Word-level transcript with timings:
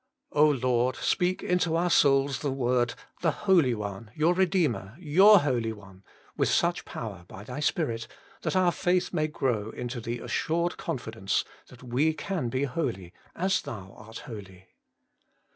Lord! 0.33 0.95
speak 0.95 1.43
into 1.43 1.75
our 1.75 1.91
souls 1.91 2.39
the 2.39 2.51
word,' 2.51 2.95
The 3.21 3.43
Holy 3.45 3.75
One, 3.75 4.09
your 4.15 4.33
Eedeemer,'' 4.33 4.95
Your 5.17 5.41
Holy 5.41 5.71
One,' 5.71 6.03
with 6.35 6.49
such 6.49 6.85
power 6.85 7.23
by 7.27 7.43
Thy 7.43 7.59
Spirit, 7.59 8.07
that 8.41 8.55
our 8.55 8.71
faith 8.71 9.13
may 9.13 9.27
grow 9.27 9.69
into 9.69 10.01
the 10.01 10.17
assured 10.17 10.77
confidence 10.77 11.45
that 11.67 11.83
we 11.83 12.15
can 12.15 12.49
be 12.49 12.63
holy 12.63 13.13
as 13.35 13.61
Thou 13.61 13.93
art 13.95 14.17
holy. 14.25 14.69